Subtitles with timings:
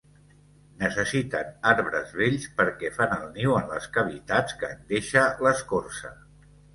[0.83, 6.11] Necessiten arbres vells perquè fan el niu en les cavitats que en deixa l'escorça.